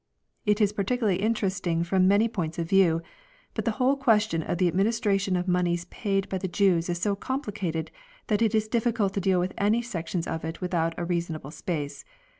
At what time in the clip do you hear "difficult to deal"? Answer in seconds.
8.67-9.39